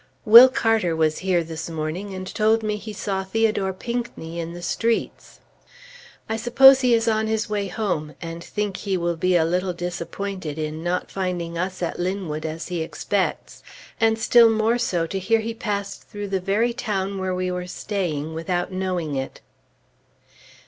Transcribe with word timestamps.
Will 0.25 0.49
Carter 0.49 0.95
was 0.95 1.19
here 1.19 1.43
this 1.43 1.69
morning 1.69 2.11
and 2.11 2.25
told 2.25 2.63
me 2.63 2.75
he 2.77 2.91
saw 2.91 3.23
Theodore 3.23 3.71
Pinckney 3.71 4.39
in 4.39 4.53
the 4.53 4.63
streets. 4.63 5.39
I 6.27 6.37
suppose 6.37 6.81
he 6.81 6.95
is 6.95 7.07
on 7.07 7.27
his 7.27 7.51
way 7.51 7.67
home, 7.67 8.15
and 8.19 8.43
think 8.43 8.77
he 8.77 8.97
will 8.97 9.15
be 9.15 9.35
a 9.35 9.45
little 9.45 9.73
disappointed 9.73 10.57
in 10.57 10.83
not 10.83 11.11
finding 11.11 11.55
us 11.55 11.83
at 11.83 11.99
Linwood 11.99 12.47
as 12.47 12.69
he 12.69 12.81
expects, 12.81 13.61
and 13.99 14.17
still 14.17 14.49
more 14.49 14.79
so 14.79 15.05
to 15.05 15.19
hear 15.19 15.41
he 15.41 15.53
passed 15.53 16.07
through 16.09 16.29
the 16.29 16.39
very 16.39 16.73
town 16.73 17.19
where 17.19 17.35
we 17.35 17.51
were 17.51 17.67
staying, 17.67 18.33
without 18.33 18.71
knowing 18.71 19.13
it. 19.13 19.39